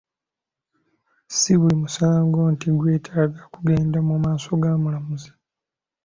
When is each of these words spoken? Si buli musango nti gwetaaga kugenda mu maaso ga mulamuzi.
Si 1.37 1.51
buli 1.59 1.75
musango 1.81 2.41
nti 2.53 2.67
gwetaaga 2.77 3.41
kugenda 3.53 3.97
mu 4.07 4.15
maaso 4.23 4.49
ga 4.61 4.71
mulamuzi. 4.81 5.31